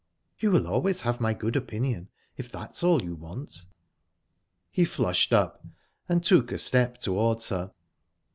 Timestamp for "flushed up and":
4.83-6.23